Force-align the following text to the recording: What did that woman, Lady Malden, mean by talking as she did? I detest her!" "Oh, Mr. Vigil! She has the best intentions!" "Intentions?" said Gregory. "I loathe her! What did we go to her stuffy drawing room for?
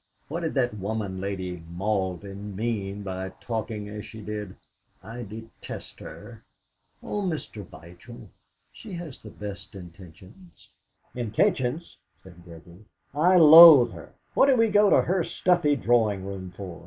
What 0.29 0.39
did 0.41 0.55
that 0.55 0.79
woman, 0.79 1.21
Lady 1.21 1.61
Malden, 1.69 2.55
mean 2.55 3.03
by 3.03 3.33
talking 3.39 3.87
as 3.87 4.03
she 4.03 4.19
did? 4.19 4.55
I 5.03 5.21
detest 5.21 5.99
her!" 5.99 6.43
"Oh, 7.03 7.21
Mr. 7.21 7.63
Vigil! 7.63 8.29
She 8.71 8.93
has 8.93 9.19
the 9.19 9.29
best 9.29 9.75
intentions!" 9.75 10.69
"Intentions?" 11.13 11.97
said 12.23 12.43
Gregory. 12.43 12.85
"I 13.13 13.35
loathe 13.37 13.91
her! 13.93 14.13
What 14.33 14.47
did 14.47 14.57
we 14.57 14.69
go 14.69 14.89
to 14.89 15.03
her 15.03 15.23
stuffy 15.23 15.75
drawing 15.75 16.25
room 16.25 16.49
for? 16.57 16.79